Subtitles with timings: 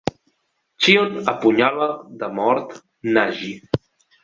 [0.85, 1.91] Xion apunyala
[2.23, 2.75] de mort
[3.13, 3.55] Nagi.